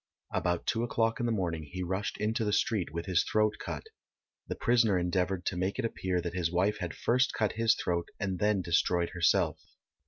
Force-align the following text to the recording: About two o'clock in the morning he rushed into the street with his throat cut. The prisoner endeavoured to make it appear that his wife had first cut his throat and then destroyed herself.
About 0.33 0.65
two 0.65 0.81
o'clock 0.81 1.19
in 1.19 1.27
the 1.27 1.31
morning 1.31 1.61
he 1.61 1.83
rushed 1.83 2.17
into 2.17 2.43
the 2.43 2.51
street 2.53 2.91
with 2.91 3.05
his 3.05 3.23
throat 3.23 3.57
cut. 3.59 3.83
The 4.47 4.55
prisoner 4.55 4.97
endeavoured 4.97 5.45
to 5.45 5.55
make 5.55 5.77
it 5.77 5.85
appear 5.85 6.19
that 6.21 6.33
his 6.33 6.51
wife 6.51 6.79
had 6.79 6.95
first 6.95 7.33
cut 7.35 7.51
his 7.51 7.75
throat 7.75 8.07
and 8.19 8.39
then 8.39 8.63
destroyed 8.63 9.09
herself. 9.11 9.59